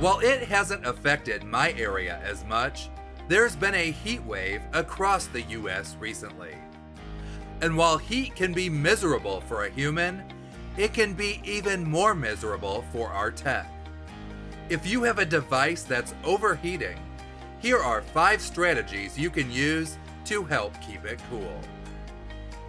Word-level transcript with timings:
While 0.00 0.20
it 0.20 0.42
hasn't 0.42 0.86
affected 0.86 1.42
my 1.42 1.72
area 1.72 2.20
as 2.22 2.44
much, 2.44 2.90
there's 3.28 3.56
been 3.56 3.74
a 3.74 3.90
heat 3.92 4.22
wave 4.22 4.60
across 4.74 5.26
the 5.26 5.40
US 5.40 5.96
recently. 5.98 6.54
And 7.62 7.74
while 7.74 7.96
heat 7.96 8.36
can 8.36 8.52
be 8.52 8.68
miserable 8.68 9.40
for 9.40 9.64
a 9.64 9.70
human, 9.70 10.22
it 10.76 10.92
can 10.92 11.14
be 11.14 11.40
even 11.44 11.82
more 11.82 12.14
miserable 12.14 12.84
for 12.92 13.08
our 13.08 13.30
tech. 13.30 13.72
If 14.68 14.86
you 14.86 15.02
have 15.04 15.18
a 15.18 15.24
device 15.24 15.82
that's 15.82 16.14
overheating, 16.24 16.98
here 17.62 17.78
are 17.78 18.02
five 18.02 18.42
strategies 18.42 19.18
you 19.18 19.30
can 19.30 19.50
use 19.50 19.96
to 20.26 20.44
help 20.44 20.78
keep 20.82 21.06
it 21.06 21.22
cool. 21.30 21.58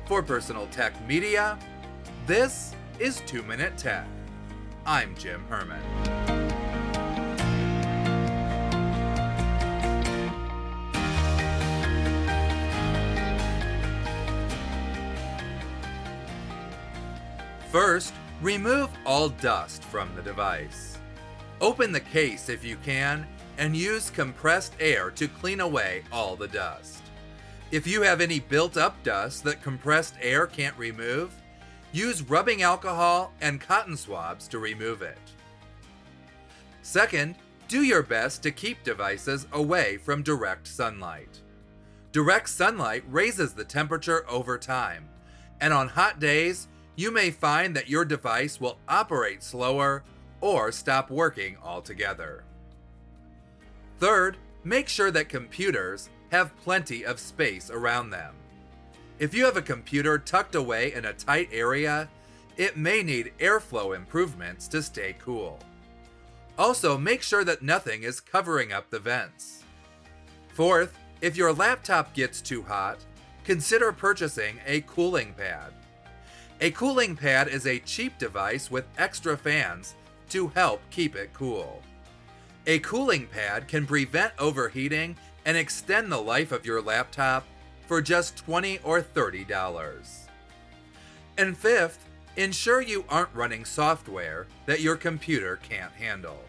For 0.06 0.24
Personal 0.24 0.68
Tech 0.68 0.94
Media, 1.06 1.60
this 2.26 2.74
is 3.00 3.22
2 3.26 3.44
Minute 3.44 3.78
Tech. 3.78 4.08
I'm 4.86 5.14
Jim 5.18 5.44
Herman. 5.50 6.37
First, 17.78 18.16
remove 18.42 18.90
all 19.06 19.30
dust 19.30 19.84
from 19.84 20.10
the 20.16 20.24
device. 20.24 20.98
Open 21.62 21.92
the 21.92 22.00
case 22.00 22.50
if 22.50 22.64
you 22.64 22.76
can 22.78 23.28
and 23.60 23.78
use 23.78 24.10
compressed 24.10 24.74
air 24.80 25.12
to 25.12 25.28
clean 25.28 25.60
away 25.60 26.02
all 26.12 26.36
the 26.36 26.48
dust. 26.48 27.04
If 27.70 27.86
you 27.86 28.02
have 28.02 28.20
any 28.20 28.40
built 28.40 28.78
up 28.78 29.04
dust 29.04 29.44
that 29.44 29.62
compressed 29.62 30.16
air 30.24 30.48
can't 30.48 30.76
remove, 30.76 31.32
use 31.92 32.24
rubbing 32.24 32.64
alcohol 32.64 33.32
and 33.42 33.62
cotton 33.62 33.96
swabs 33.96 34.48
to 34.48 34.58
remove 34.58 35.04
it. 35.04 35.20
Second, 36.82 37.36
do 37.68 37.84
your 37.84 38.02
best 38.02 38.42
to 38.42 38.50
keep 38.50 38.84
devices 38.84 39.46
away 39.52 39.98
from 39.98 40.24
direct 40.24 40.68
sunlight. 40.68 41.42
Direct 42.12 42.50
sunlight 42.50 43.04
raises 43.08 43.54
the 43.54 43.66
temperature 43.66 44.26
over 44.28 44.58
time, 44.58 45.08
and 45.62 45.72
on 45.72 45.90
hot 45.90 46.20
days, 46.20 46.70
you 46.98 47.12
may 47.12 47.30
find 47.30 47.76
that 47.76 47.88
your 47.88 48.04
device 48.04 48.60
will 48.60 48.80
operate 48.90 49.44
slower 49.44 50.04
or 50.42 50.72
stop 50.72 51.10
working 51.10 51.56
altogether. 51.64 52.44
Third, 54.00 54.36
make 54.64 54.90
sure 54.90 55.12
that 55.12 55.30
computers 55.30 56.10
have 56.32 56.58
plenty 56.58 57.06
of 57.06 57.20
space 57.20 57.70
around 57.70 58.10
them. 58.10 58.34
If 59.20 59.34
you 59.34 59.46
have 59.46 59.58
a 59.58 59.62
computer 59.62 60.18
tucked 60.18 60.56
away 60.56 60.94
in 60.94 61.06
a 61.06 61.14
tight 61.14 61.50
area, 61.52 62.10
it 62.58 62.78
may 62.78 63.04
need 63.04 63.32
airflow 63.40 63.96
improvements 63.96 64.68
to 64.70 64.82
stay 64.82 65.16
cool. 65.20 65.60
Also, 66.58 66.98
make 66.98 67.22
sure 67.22 67.44
that 67.44 67.62
nothing 67.62 68.02
is 68.02 68.20
covering 68.20 68.74
up 68.74 68.90
the 68.90 69.00
vents. 69.00 69.64
Fourth, 70.50 70.98
if 71.22 71.38
your 71.38 71.54
laptop 71.54 72.16
gets 72.16 72.42
too 72.42 72.64
hot, 72.64 72.98
consider 73.44 73.92
purchasing 73.92 74.60
a 74.66 74.82
cooling 74.82 75.36
pad. 75.38 75.72
A 76.60 76.72
cooling 76.72 77.16
pad 77.16 77.50
is 77.50 77.68
a 77.68 77.78
cheap 77.80 78.18
device 78.18 78.72
with 78.72 78.86
extra 78.98 79.38
fans 79.38 79.94
to 80.30 80.48
help 80.48 80.82
keep 80.90 81.16
it 81.16 81.32
cool. 81.32 81.84
A 82.66 82.80
cooling 82.80 83.28
pad 83.28 83.68
can 83.68 83.86
prevent 83.86 84.34
overheating 84.40 85.16
and 85.46 85.56
extend 85.56 86.12
the 86.12 86.18
life 86.18 86.52
of 86.52 86.66
your 86.66 86.82
laptop 86.82 87.46
for 87.86 88.02
just 88.02 88.38
20 88.38 88.80
or 88.84 89.02
$30. 89.02 90.28
And 91.38 91.56
fifth, 91.56 92.10
ensure 92.36 92.82
you 92.82 93.06
aren't 93.08 93.36
running 93.36 93.64
software 93.64 94.48
that 94.66 94.82
your 94.82 94.96
computer 94.96 95.60
can't 95.62 95.94
handle. 95.94 96.44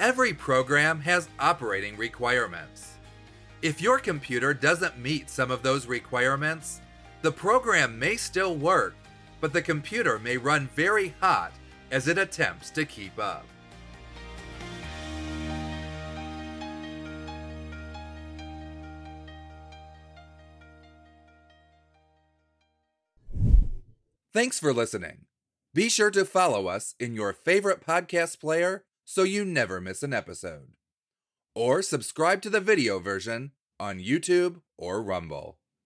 Every 0.00 0.32
program 0.32 1.00
has 1.02 1.28
operating 1.38 1.98
requirements. 1.98 2.94
If 3.60 3.82
your 3.82 3.98
computer 3.98 4.54
doesn't 4.54 4.98
meet 4.98 5.28
some 5.28 5.50
of 5.50 5.62
those 5.62 5.86
requirements, 5.86 6.80
the 7.20 7.30
program 7.30 7.98
may 7.98 8.16
still 8.16 8.56
work, 8.56 8.94
but 9.42 9.52
the 9.52 9.60
computer 9.60 10.20
may 10.20 10.36
run 10.36 10.70
very 10.74 11.14
hot 11.20 11.52
as 11.90 12.06
it 12.06 12.16
attempts 12.16 12.70
to 12.70 12.86
keep 12.86 13.18
up. 13.18 13.44
Thanks 24.32 24.58
for 24.58 24.72
listening. 24.72 25.26
Be 25.74 25.90
sure 25.90 26.10
to 26.12 26.24
follow 26.24 26.68
us 26.68 26.94
in 26.98 27.14
your 27.14 27.32
favorite 27.32 27.84
podcast 27.84 28.40
player 28.40 28.84
so 29.04 29.24
you 29.24 29.44
never 29.44 29.80
miss 29.80 30.02
an 30.02 30.14
episode. 30.14 30.68
Or 31.54 31.82
subscribe 31.82 32.40
to 32.42 32.50
the 32.50 32.60
video 32.60 32.98
version 32.98 33.50
on 33.80 33.98
YouTube 33.98 34.62
or 34.78 35.02
Rumble. 35.02 35.58